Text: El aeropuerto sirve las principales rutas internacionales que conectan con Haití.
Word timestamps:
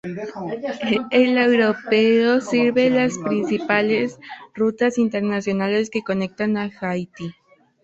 El 1.11 1.37
aeropuerto 1.37 2.41
sirve 2.41 2.89
las 2.89 3.19
principales 3.19 4.17
rutas 4.55 4.97
internacionales 4.97 5.91
que 5.91 6.01
conectan 6.01 6.55
con 6.71 6.89
Haití. 6.89 7.35